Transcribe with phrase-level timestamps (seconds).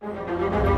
[0.00, 0.69] Thank you.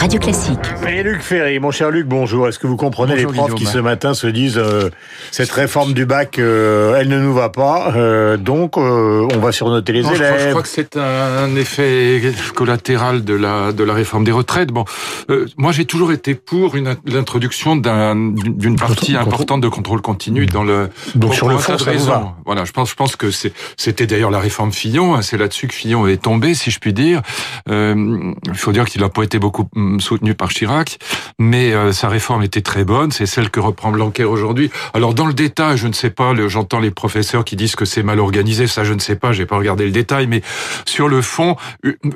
[0.00, 0.58] Radio Classique.
[0.88, 2.48] Et Luc Ferry, mon cher Luc, bonjour.
[2.48, 3.58] Est-ce que vous comprenez Bonjour, les profs Guillaume.
[3.58, 4.88] qui ce matin se disent euh,
[5.30, 9.52] cette réforme du bac, euh, elle ne nous va pas, euh, donc euh, on va
[9.52, 10.50] surnoter les Non, je, crois, je élèves.
[10.50, 12.22] crois que c'est un effet
[12.54, 14.70] collatéral de la de la réforme des retraites.
[14.70, 14.86] Bon,
[15.28, 20.00] euh, moi j'ai toujours été pour une l'introduction d'un- d'une partie Contrôle- importante de contrôle
[20.00, 22.36] continu dans le Donc sur le fond, ça va.
[22.46, 25.14] Voilà, je pense je pense que c'est c'était d'ailleurs la réforme Fillon.
[25.14, 27.20] hein, c'est là-dessus que Fillon est tombé, si je puis dire.
[27.68, 29.68] Euh, il faut dire qu'il n'a pas été beaucoup
[29.98, 30.98] soutenu par Chirac,
[31.38, 33.10] mais euh, sa réforme était très bonne.
[33.10, 34.70] C'est celle que reprend Blanquer aujourd'hui.
[34.94, 36.32] Alors dans le détail, je ne sais pas.
[36.32, 38.66] le- J'entends les professeurs qui disent que c'est mal organisé.
[38.66, 39.32] Ça, je ne sais pas.
[39.32, 40.42] J'ai pas regardé le détail, mais
[40.86, 41.56] sur le fond,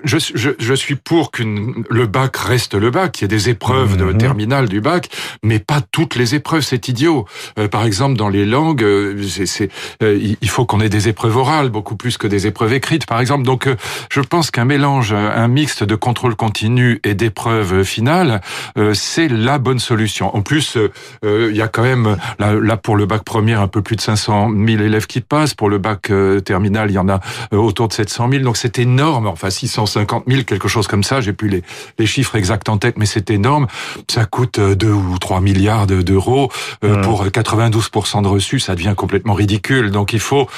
[0.04, 3.48] je, je, je suis pour que le bac reste le bac, qu'il y ait des
[3.48, 4.18] épreuves de Mhm.
[4.18, 5.08] terminale du bac,
[5.42, 6.60] mais pas toutes les épreuves.
[6.62, 7.24] C'est idiot.
[7.58, 9.70] Euh, par exemple, dans les langues, euh, c'est, c'est,
[10.02, 13.06] euh, il- il faut qu'on ait des épreuves orales beaucoup plus que des épreuves écrites,
[13.06, 13.44] par exemple.
[13.44, 13.76] Donc, euh,
[14.10, 18.40] je pense qu'un mélange, un mixte de contrôle continu et d'épreuves finales,
[18.78, 20.34] euh, c'est la bonne solution.
[20.36, 20.90] En plus, euh,
[21.24, 23.96] euh, il y a quand même là, là, pour le bac premier un peu plus
[23.96, 25.54] de 500 000 élèves qui passent.
[25.54, 26.10] Pour le bac
[26.44, 27.20] terminal, il y en a
[27.52, 28.42] autour de 700 000.
[28.44, 29.26] Donc c'est énorme.
[29.26, 31.20] Enfin 650 000, quelque chose comme ça.
[31.20, 31.62] J'ai plus les,
[31.98, 33.66] les chiffres exacts en tête, mais c'est énorme.
[34.10, 36.50] Ça coûte euh, 2 ou 3 milliards de- d'euros
[36.82, 37.00] Mhm.
[37.02, 38.60] pour 92% de reçus.
[38.60, 39.90] Ça devient complètement ridicule.
[39.90, 40.48] Donc il faut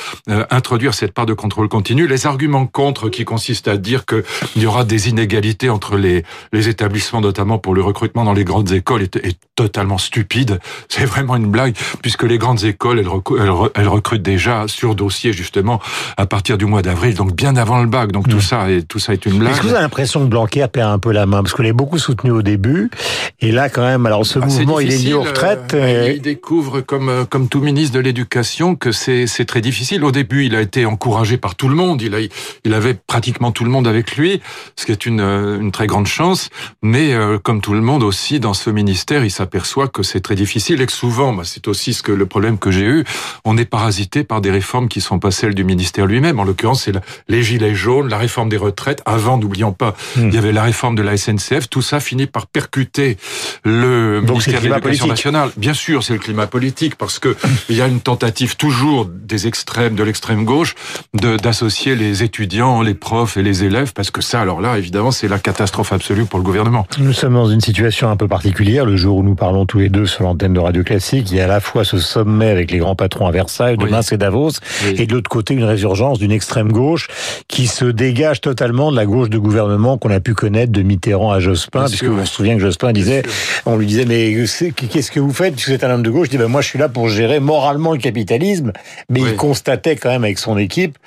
[0.51, 2.07] introduire cette part de contrôle continu.
[2.07, 4.25] Les arguments contre qui consistent à dire que
[4.57, 8.45] il y aura des inégalités entre les, les établissements, notamment pour le recrutement dans les
[8.45, 10.59] grandes écoles, est, est totalement stupide.
[10.89, 14.65] C'est vraiment une blague, puisque les grandes écoles, elles, recru- elles, re- elles recrutent déjà
[14.67, 15.81] sur dossier, justement,
[16.17, 18.13] à partir du mois d'avril, donc bien avant le bac.
[18.13, 19.53] Donc tout ça est, tout ça est une blague.
[19.53, 21.43] Est-ce que vous avez l'impression que Blanquer perd un peu la main?
[21.43, 22.91] Parce que l'avez beaucoup soutenu au début.
[23.41, 25.75] Et là, quand même, alors ce Ah, mouvement, il est lié aux retraites.
[25.75, 30.05] euh, Il découvre, comme euh, comme tout ministre de l'Éducation, que c'est très difficile.
[30.05, 32.03] Au début, il a été encouragé par tout le monde.
[32.03, 32.19] Il a
[32.65, 34.41] il avait pratiquement tout le monde avec lui,
[34.77, 36.49] ce qui est une euh, une très grande chance.
[36.87, 40.37] Mais euh, comme tout le monde aussi dans ce ministère, il s'aperçoit que c'est très
[40.37, 43.05] difficile et que souvent, bah, c'est aussi ce que le problème que j'ai eu,
[43.45, 46.39] on est parasité par des réformes qui sont pas celles du ministère lui-même.
[46.39, 46.93] En l'occurrence, c'est
[47.27, 49.03] les gilets jaunes, la réforme des retraites.
[49.05, 50.29] Avant, n'oublions pas, Hmm.
[50.29, 51.69] il y avait la réforme de la SNCF.
[51.69, 53.17] Tout ça finit par percuter
[53.65, 55.09] le Donc, c'est le ministère de climat l'Éducation politique.
[55.09, 55.51] nationale.
[55.57, 57.37] Bien sûr, c'est le climat politique parce que
[57.69, 60.75] il y a une tentative toujours des extrêmes, de l'extrême gauche,
[61.15, 65.29] d'associer les étudiants, les profs et les élèves parce que ça, alors là, évidemment, c'est
[65.29, 66.76] la catastrophe absolue pour le gouvernement.
[66.99, 68.85] Nous sommes dans une situation un peu particulière.
[68.85, 71.41] Le jour où nous parlons tous les deux sur l'antenne de Radio Classique, il y
[71.41, 74.05] a à la fois ce sommet avec les grands patrons à Versailles, demain Oui.
[74.05, 74.51] c'est Davos,
[74.97, 77.09] et de l'autre côté une résurgence d'une extrême gauche
[77.49, 81.31] qui se dégage totalement de la gauche de gouvernement qu'on a pu connaître de Mitterrand
[81.33, 83.23] à Jospin, Bien puisque sûr, on se souvient que Jospin disait,
[83.65, 84.35] on lui disait mais
[84.91, 85.55] qu'est-ce que vous faites?
[85.55, 87.09] Puisque vous êtes un homme de gauche Il dit ben moi je suis là pour
[87.09, 88.73] gérer moralement le capitalisme,
[89.09, 89.31] mais Oui.
[89.33, 90.99] il constatait quand même avec son équipe,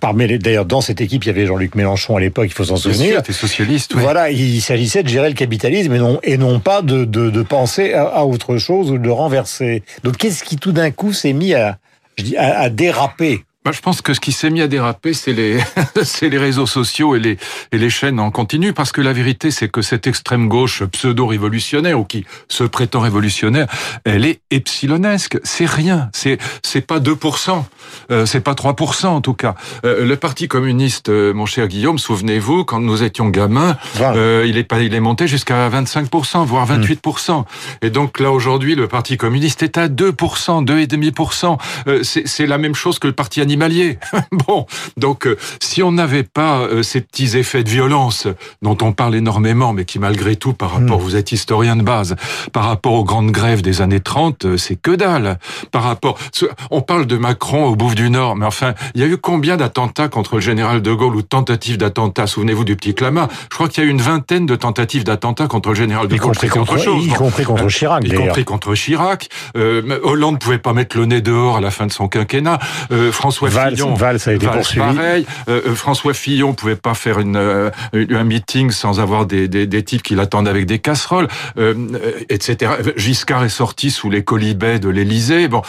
[0.00, 2.76] parmi d'ailleurs dans cette équipe il y avait Jean-Luc Mélenchon à l'époque, il faut s'en
[2.76, 3.22] souvenir.
[3.22, 3.94] t'es socialiste.
[3.94, 7.92] Voilà, il s'agissait de gérer le capitalisme et non, et non pas de, de, penser
[7.94, 9.82] à, autre chose ou de le renverser.
[10.04, 11.78] Donc qu'est-ce qui tout d'un coup s'est mis à,
[12.36, 15.58] à, à déraper Bah, je pense que ce qui s'est mis à déraper, c'est les,
[16.02, 17.36] c'est les réseaux sociaux et les,
[17.72, 22.00] et les chaînes en continu, parce que la vérité, c'est que cette extrême gauche pseudo-révolutionnaire
[22.00, 23.66] ou qui se prétend révolutionnaire,
[24.04, 25.36] elle est epsilonesque.
[25.44, 26.08] C'est rien.
[26.14, 27.62] C'est, c'est pas 2%.
[28.10, 29.54] Euh, c'est pas 3% en tout cas.
[29.84, 34.16] Euh, le Parti communiste, euh, mon cher Guillaume, souvenez-vous, quand nous étions gamins, Voilà.
[34.16, 37.44] euh, il est pas, il est monté jusqu'à 25%, voire 28%.
[37.82, 41.58] Et donc là aujourd'hui, le Parti communiste est à 2%, 2,5%.
[41.88, 43.98] Euh, c'est, c'est la même chose que le Parti animalier.
[44.46, 44.66] bon,
[44.96, 48.28] donc euh, si on n'avait pas euh, ces petits effets de violence
[48.62, 52.14] dont on parle énormément, mais qui malgré tout, par rapport, vous êtes historien de base,
[52.52, 55.38] par rapport aux grandes grèves des années 30, euh, c'est que dalle.
[55.72, 56.16] Par rapport,
[56.70, 59.56] on parle de Macron au Bouffe du Nord, mais enfin, il y a eu combien
[59.56, 62.26] d'attentats contre le général de Gaulle ou tentatives d'attentats?
[62.28, 63.28] Souvenez-vous du petit Clamat.
[63.50, 66.14] Je crois qu'il y a eu une vingtaine de tentatives d'attentats contre le général de
[66.14, 66.28] y Gaulle.
[66.28, 67.04] compris contre, chose.
[67.04, 67.14] y Bon.
[67.16, 69.28] compris contre Chirac Y compris contre Chirac.
[69.56, 72.58] Euh, Hollande pouvait pas mettre le nez dehors à la fin de son quinquennat.
[72.92, 74.86] Euh, François Valls- Fillon, Valls a été Valls, poursuivi.
[74.94, 75.26] pareil.
[75.48, 79.66] Euh, euh, François Fillon pouvait pas faire une, euh, un meeting sans avoir des, des,
[79.66, 81.28] des types qui l'attendent avec des casseroles,
[81.58, 81.74] euh,
[82.28, 82.72] etc.
[82.96, 85.48] Giscard est sorti sous les colibets de l'Élysée.
[85.48, 85.62] Bon,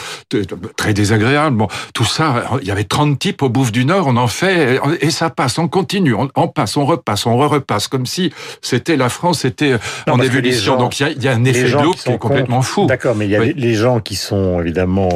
[0.76, 1.56] très désagréable.
[1.56, 2.44] Bon, tout ça.
[2.62, 4.06] Il y avait 30 types au Bouffe du Nord.
[4.06, 5.58] On en fait et ça passe.
[5.58, 6.14] On continue.
[6.14, 6.76] On, on passe.
[6.76, 7.26] On repasse.
[7.26, 9.72] On re-repasse comme si c'était la France était
[10.06, 10.74] Non, en évolution.
[10.74, 12.18] gens- Donc il y a, il y a un effet de loupe qui qui est
[12.18, 12.86] complètement contre- fou.
[12.86, 13.54] D'accord, mais il y a Oui.
[13.56, 15.08] les- gens qui sont évidemment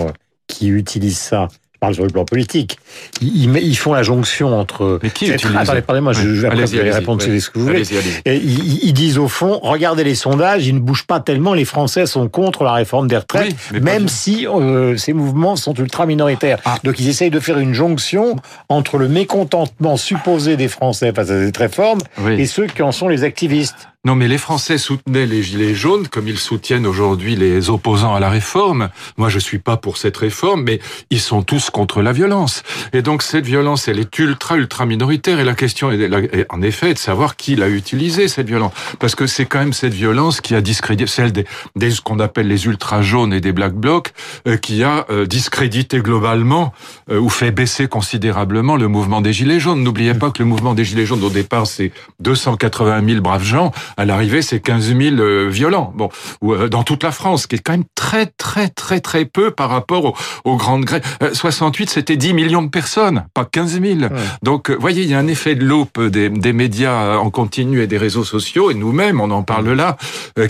[0.46, 1.48] qui utilisent ça.
[1.86, 2.80] Parle sur le plan politique.
[3.20, 4.98] Ils, ils font la jonction entre.
[5.04, 7.40] Mais qui utilise Attendez, pardonnez-moi, je, vais après vous allez répondre oui.
[7.40, 7.76] ce que vous voulez.
[7.76, 8.22] Allez-y, allez-y.
[8.24, 11.54] Et ils, ils disent au fond, regardez les sondages, ils ne bougent pas tellement.
[11.54, 15.74] Les Français sont contre la réforme des retraites, Oui, même si euh, ces mouvements sont
[15.74, 16.58] ultra minoritaires.
[16.64, 16.78] Ah.
[16.82, 18.34] Donc ils essayent de faire une jonction
[18.68, 22.40] entre le mécontentement supposé des Français face à cette réforme Oui.
[22.40, 23.88] et ceux qui en sont les activistes.
[24.06, 28.20] Non, mais les Français soutenaient les Gilets jaunes comme ils soutiennent aujourd'hui les opposants à
[28.20, 28.88] la réforme.
[29.16, 30.78] Moi, je suis pas pour cette réforme, mais
[31.10, 32.62] ils sont tous contre la violence.
[32.92, 35.40] Et donc, cette violence, elle est ultra, ultra minoritaire.
[35.40, 38.70] Et la question est, en effet, de savoir qui l'a utilisée, cette violence.
[39.00, 41.44] Parce que c'est quand même cette violence qui a discrédité, celle des,
[41.74, 44.12] des ce qu'on appelle les ultra jaunes et des black blocs,
[44.46, 46.72] euh, qui a euh, discrédité globalement
[47.10, 49.82] euh, ou fait baisser considérablement le mouvement des Gilets jaunes.
[49.82, 53.72] N'oubliez pas que le mouvement des Gilets jaunes, au départ, c'est 280 000 braves gens.
[53.96, 55.92] À l'arrivée, c'est 15 000 euh, violents.
[55.96, 56.10] Bon,
[56.44, 59.70] euh, dans toute la France, qui est quand même très, très, très, très peu par
[59.70, 60.14] rapport aux,
[60.44, 61.02] aux grandes grèves.
[61.22, 63.98] Euh, 68, c'était 10 millions de personnes, pas 15 000.
[64.42, 67.80] Donc, euh, voyez, il y a un effet de loupe des, des médias en continu
[67.82, 69.96] et des réseaux sociaux, et nous-mêmes, on en parle là,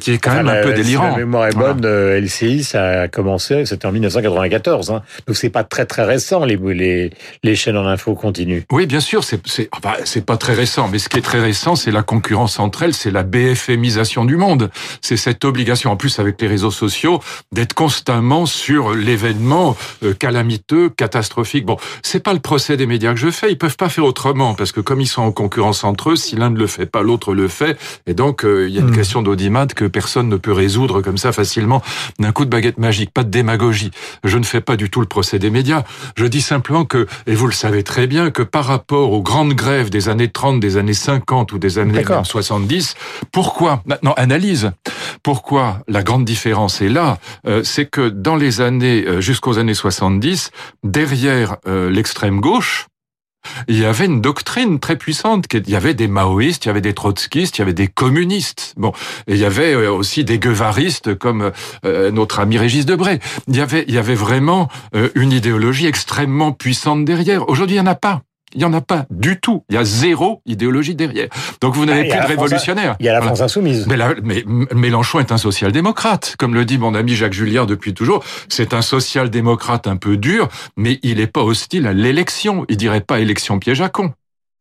[0.00, 1.04] qui est quand même Enfin, un peu la- délirant.
[1.10, 1.72] Si la mémoire est Voilà.
[1.75, 4.90] bonne, euh, LCI, ça a commencé, c'était en 1994.
[4.90, 5.02] Hein.
[5.26, 7.10] Donc c'est pas très très récent les, les,
[7.43, 8.64] les chaînes en info continues.
[8.72, 11.40] Oui, bien sûr, c'est c'est enfin, c'est pas très récent, mais ce qui est très
[11.40, 14.70] récent, c'est la concurrence entre elles, c'est la BFMisation du monde.
[15.02, 17.20] C'est cette obligation, en plus avec les réseaux sociaux,
[17.52, 21.67] d'être constamment sur l'événement euh, calamiteux, catastrophique.
[21.67, 23.50] Bon, c'est pas le procès des médias que je fais.
[23.52, 26.37] Ils peuvent pas faire autrement parce que comme ils sont en concurrence entre eux, si
[26.37, 28.90] l'un ne le fait pas, l'autre le fait, et donc euh, il y a une
[28.90, 28.96] Mm.
[28.96, 31.82] question d'audimat que personne ne peut résoudre comme ça facilement
[32.19, 33.11] d'un coup de baguette magique.
[33.12, 33.90] Pas de démagogie.
[34.25, 35.82] Je ne fais pas du tout le procès des médias.
[36.17, 39.55] Je dis simplement que, et vous le savez très bien, que par rapport aux grandes
[39.55, 42.17] grèves des années 30, des années 50 ou des années D'accord.
[42.17, 42.94] même 70,
[43.32, 44.72] pourquoi Maintenant, analyse.
[45.22, 49.74] Pourquoi la grande différence est là euh, C'est que dans les années, euh, jusqu'aux années
[49.74, 50.50] 70,
[50.84, 52.86] derrière euh, l'extrême gauche,
[53.68, 55.44] il y avait une doctrine très puissante.
[55.52, 58.74] Il y avait des maoïstes, il y avait des trotskistes, il y avait des communistes.
[58.76, 58.92] Bon,
[59.26, 61.52] et il y avait euh, aussi des guevaristes comme
[61.84, 63.20] euh, notre ami Régis Debray.
[63.48, 67.48] Il y avait, il y avait vraiment euh, une idéologie extrêmement puissante derrière.
[67.48, 68.22] Aujourd'hui, il n'y en a pas.
[68.56, 69.62] Il n'y en a pas du tout.
[69.69, 71.29] Il y a zéro idéologie derrière.
[71.61, 72.97] Donc vous n'avez Ah, plus de France- révolutionnaires.
[73.00, 73.20] Il y a la.
[73.23, 73.87] France insoumise.
[73.87, 74.44] Mais, la- mais
[74.75, 78.25] Mélenchon est un social-démocrate, comme le dit mon ami Jacques Julliard depuis toujours.
[78.49, 82.64] C'est un social-démocrate un peu dur, mais il n'est pas hostile à l'élection.
[82.69, 84.12] Il dirait pas élection piège à con.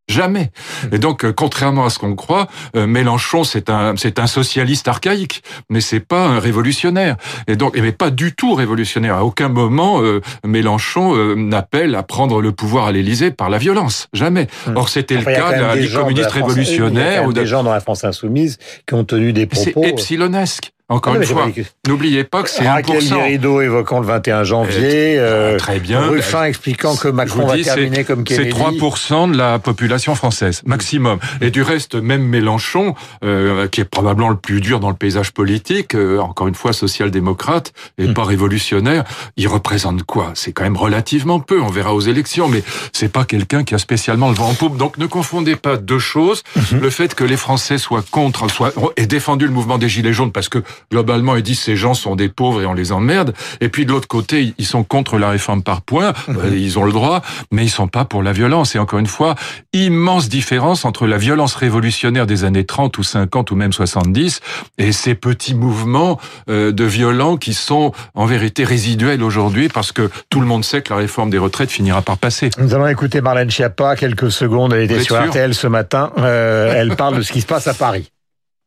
[0.07, 0.52] Jamais.
[0.92, 4.88] Et donc, euh, contrairement à ce qu'on croit, euh, Mélenchon c'est un c'est un socialiste
[4.88, 7.16] archaïque, mais c'est pas un révolutionnaire.
[7.48, 9.16] Et donc, mais pas du tout révolutionnaire.
[9.16, 13.57] À aucun moment euh, Mélenchon euh, n'appelle à prendre le pouvoir à l'Élysée par la
[13.57, 14.07] violence.
[14.13, 14.48] Jamais.
[14.75, 17.22] Or, c'était Enfin, le cas des des de communistes France- il y a quand révolutionnaires
[17.22, 19.88] même ou de- des gens dans la France insoumise qui ont tenu des c'est propos.
[19.88, 20.72] epsilonesque.
[20.88, 21.48] Encore Ah une fois,
[21.88, 23.16] n'oubliez pas que c'est Raquel 1%.
[23.16, 26.02] Guérido évoquant le 21 janvier, euh, très bien.
[26.02, 28.80] Ruffin expliquant que Macron va dis, terminer comme c'est Kennedy.
[28.80, 31.18] 3% de la population française, maximum.
[31.42, 32.94] Et du reste, même Mélenchon,
[33.24, 36.72] euh, qui est probablement le plus dur dans le paysage politique, euh, encore une fois
[36.72, 38.14] social-démocrate et Mm.
[38.14, 39.06] pas révolutionnaire,
[39.38, 40.34] il représente quoi?
[40.36, 42.62] C'est quand même relativement peu, on verra aux élections, mais
[42.94, 44.78] c'est pas quelqu'un qui a spécialement le vent en poupe.
[44.78, 46.44] Donc ne confondez pas deux choses.
[46.56, 46.80] Mm-hmm.
[46.80, 50.32] Le fait que les Français soient contre, soient, aient défendu le mouvement des Gilets jaunes
[50.32, 50.62] parce que
[50.92, 53.33] globalement, ils disent ces gens sont des pauvres et on les emmerde.
[53.62, 56.13] Et puis de l'autre côté, ils sont contre la réforme par points.
[56.30, 58.75] Euh, Ils ont le droit, mais ils sont pas pour la violence.
[58.75, 59.36] Et encore une fois,
[59.74, 64.42] immense différence entre la violence révolutionnaire des années 30 ou 50 ou même 70
[64.77, 66.19] et ces petits mouvements
[66.50, 70.81] euh, de violents qui sont en vérité résiduels aujourd'hui parce que tout le monde sait
[70.81, 72.50] que la réforme des retraites finira par passer.
[72.58, 76.96] Nous allons écouter Marlène Schiappa, quelques secondes, elle était sur RTL ce matin, Euh, elle
[76.96, 78.12] parle de ce qui se passe à Paris.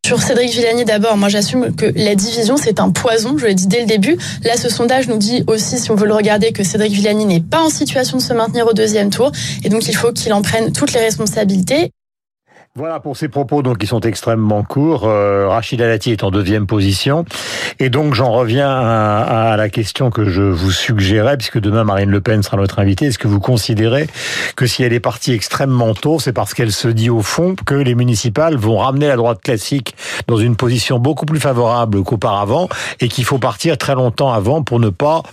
[0.08, 3.66] Sur Cédric Villani, d'abord, moi j'assume que la division c'est un poison, je l'ai dit
[3.66, 4.16] dès le début.
[4.42, 7.42] Là, ce sondage nous dit aussi, si on veut le regarder, que Cédric Villani n'est
[7.42, 9.30] pas en situation de se maintenir au deuxième tour,
[9.64, 11.92] et donc il faut qu'il en prenne toutes les responsabilités.
[12.78, 15.02] Voilà pour ces propos donc qui sont extrêmement courts.
[15.04, 17.24] Euh, Rachida Dati est en deuxième position
[17.80, 22.08] et donc j'en reviens à, à la question que je vous suggérais puisque demain Marine
[22.08, 23.06] Le Pen sera notre invitée.
[23.06, 24.06] Est-ce que vous considérez
[24.54, 27.74] que si elle est partie extrêmement tôt, c'est parce qu'elle se dit au fond que
[27.74, 29.96] les municipales vont ramener la droite classique
[30.28, 32.68] dans une position beaucoup plus favorable qu'auparavant
[33.00, 35.24] et qu'il faut partir très longtemps avant pour ne pas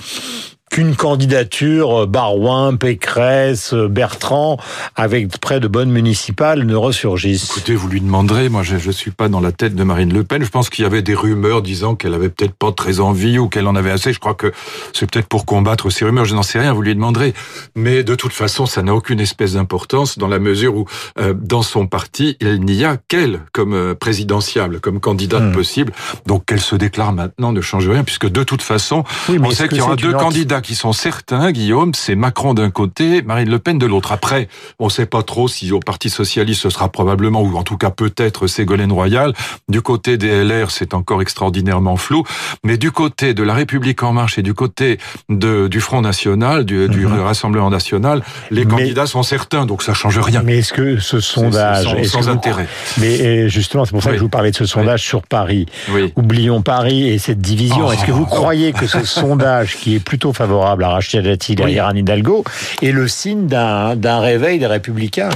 [0.75, 4.57] qu'une candidature euh, Barouin, Pécresse, euh, Bertrand,
[4.97, 7.49] avec près de bonnes municipales, ne ressurgisse.
[7.49, 10.25] Écoutez, vous lui demanderez, moi je ne suis pas dans la tête de Marine Le
[10.25, 13.39] Pen, je pense qu'il y avait des rumeurs disant qu'elle avait peut-être pas très envie
[13.39, 14.51] ou qu'elle en avait assez, je crois que
[14.91, 17.33] c'est peut-être pour combattre ces rumeurs, je n'en sais rien, vous lui demanderez.
[17.77, 20.85] Mais de toute façon, ça n'a aucune espèce d'importance dans la mesure où
[21.19, 25.51] euh, dans son parti, il n'y a qu'elle comme euh, présidentiable, comme candidate Hmm.
[25.53, 25.93] possible,
[26.25, 29.69] donc qu'elle se déclare maintenant ne change rien, puisque de toute façon, Oui, on sait
[29.69, 33.59] qu'il y aura deux candidats qui sont certains, Guillaume, c'est Macron d'un côté, Marine Le
[33.59, 34.11] Pen de l'autre.
[34.11, 34.47] Après,
[34.79, 37.77] on ne sait pas trop si au Parti socialiste ce sera probablement, ou en tout
[37.77, 39.33] cas peut-être Ségolène Royal.
[39.69, 42.23] Du côté des LR, c'est encore extraordinairement flou.
[42.63, 44.97] Mais du côté de la République en marche et du côté
[45.29, 47.19] de, du Front National, du, du Mhm.
[47.21, 50.41] Rassemblement National, les Mais- candidats sont certains, donc ça change rien.
[50.43, 52.67] Mais est-ce que ce sondage, est-ce sans vous- intérêt.
[52.99, 54.15] Mais justement, c'est pour ça Oui.
[54.15, 55.67] que je vous parlais de ce sondage sur Paris.
[55.91, 56.11] Oui.
[56.15, 57.87] Oublions Paris et cette division.
[57.87, 57.91] Oh.
[57.91, 61.87] Est-ce que vous croyez que ce sondage, qui est plutôt favorable à Rachida Dati derrière
[61.87, 62.43] Anne Hidalgo,
[62.81, 65.29] est le signe d'un réveil des Républicains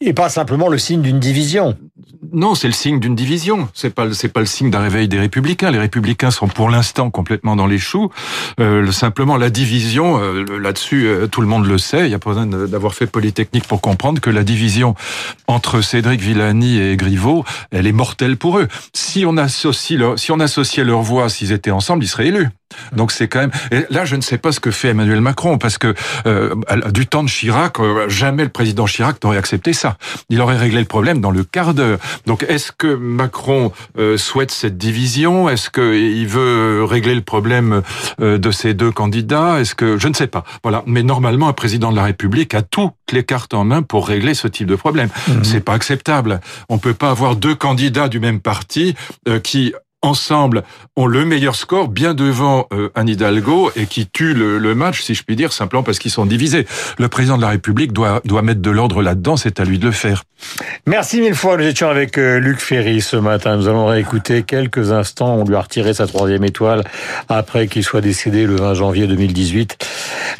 [0.00, 1.76] et pas simplement le signe d'une division
[2.32, 3.68] Non, c'est le signe d'une division.
[3.72, 5.70] C'est pas c'est pas le signe d'un réveil des républicains.
[5.70, 8.10] Les républicains sont pour l'instant complètement dans les choux.
[8.58, 12.06] Euh, le- simplement la division euh, là-dessus, euh, tout le monde le sait.
[12.06, 14.96] Il y a pas besoin d'avoir fait polytechnique pour comprendre que la division
[15.46, 18.66] entre Cédric Villani et Griveaux, elle est mortelle pour eux.
[18.92, 22.48] Si on associe leur, si on associait leurs voix, s'ils étaient ensemble, ils seraient élus.
[22.94, 23.50] Donc c'est quand même.
[23.70, 25.94] Et là, je ne sais pas ce que fait Emmanuel Macron parce que
[26.26, 26.54] euh,
[26.90, 29.96] du temps de Chirac, euh, jamais le président Chirac n'aurait accepté ça.
[30.28, 31.98] Il aurait réglé le problème dans le quart d'heure.
[32.26, 35.48] Donc est-ce que Macron euh, souhaite cette division?
[35.48, 37.82] Est-ce qu'il veut régler le problème
[38.20, 39.60] euh, de ces deux candidats?
[39.60, 40.44] Est-ce que je ne sais pas.
[40.62, 40.82] Voilà.
[40.86, 44.34] Mais normalement, un président de la République a toutes les cartes en main pour régler
[44.34, 45.08] ce type de problème.
[45.42, 46.40] C'est pas acceptable.
[46.68, 48.94] On peut pas avoir deux candidats du même parti
[49.28, 50.62] euh, qui ensemble
[50.96, 55.02] ont le meilleur score bien devant euh, Anne Hidalgo et qui tuent le, le match,
[55.02, 56.66] si je puis dire, simplement parce qu'ils sont divisés.
[56.98, 59.86] Le président de la République doit, doit mettre de l'ordre là-dedans, c'est à lui de
[59.86, 60.24] le faire.
[60.86, 61.56] Merci mille fois.
[61.56, 63.56] Nous étions avec euh, Luc Ferry ce matin.
[63.56, 65.36] Nous allons réécouter quelques instants.
[65.36, 66.82] On lui a retiré sa troisième étoile
[67.28, 69.78] après qu'il soit décédé le 20 janvier 2018.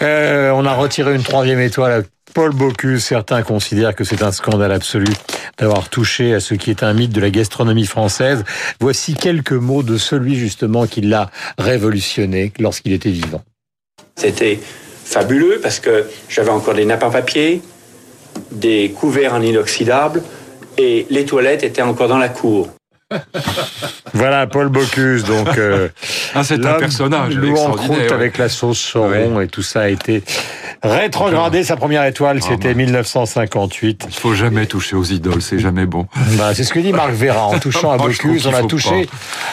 [0.03, 3.05] Euh, on a retiré une troisième étoile Paul Bocuse.
[3.05, 5.07] Certains considèrent que c'est un scandale absolu
[5.59, 8.45] d'avoir touché à ce qui est un mythe de la gastronomie française.
[8.81, 13.43] Voici quelques mots de celui justement qui l'a révolutionné lorsqu'il était vivant.
[14.17, 14.59] C'était
[15.05, 17.63] fabuleux parce que j'avais encore des nappes en papier,
[18.51, 20.23] des couverts en inoxydable
[20.79, 22.69] et les toilettes étaient encore dans la cour.
[24.15, 25.89] Voilà Paul Bocuse, donc euh,
[26.35, 28.13] Ah, c'est un personnage loup en croûte ouais.
[28.13, 30.23] avec la sauce sauron et tout ça a été
[30.83, 31.65] rétrogradé.
[31.65, 34.07] Sa première étoile, Ah, c'était 1958.
[34.09, 36.07] Il faut jamais toucher aux idoles, c'est jamais bon.
[36.39, 37.47] Bah, c'est ce que dit Marc Vera.
[37.47, 39.09] En touchant à Bocuse, on a touché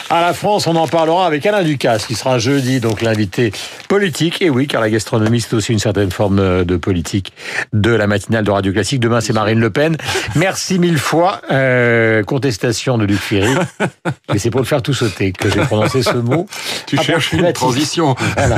[0.08, 0.66] à la France.
[0.66, 3.52] On en parlera avec Alain Ducasse, qui sera jeudi, donc l'invité
[3.88, 4.42] politique.
[4.42, 7.32] Et oui, car la gastronomie, c'est aussi une certaine forme euh, de politique
[7.72, 9.00] de la matinale de Radio Classique.
[9.00, 9.96] Demain, c'est Marine Le Pen.
[10.34, 11.40] Merci mille fois.
[11.50, 13.54] Euh, contestation de Luc Ferry.
[14.32, 16.46] Mais c'est pour le faire tout sauter que j'ai prononcé ce mot.
[16.86, 18.14] Tu cherches une transition.
[18.36, 18.56] Voilà.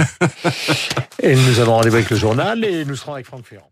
[1.23, 3.72] Et nous avons rendez-vous avec le journal et nous serons avec Franck Ferrand.